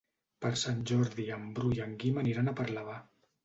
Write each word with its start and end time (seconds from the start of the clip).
Per 0.45 0.49
Sant 0.61 0.79
Jordi 0.93 1.27
en 1.37 1.45
Bru 1.59 1.77
i 1.77 1.85
en 1.87 1.95
Guim 2.05 2.21
aniran 2.25 2.53
a 2.55 2.59
Parlavà. 2.65 3.01